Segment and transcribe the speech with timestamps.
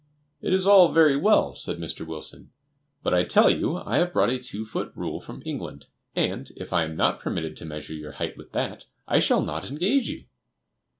[0.41, 2.03] "It is all very well," said Mr.
[2.07, 2.49] Wilson;
[3.03, 5.85] "but I tell you I have brought a two foot rule from England,
[6.15, 9.69] and, if I am not permitted to measure your height with that, I shall not
[9.69, 10.23] engage you."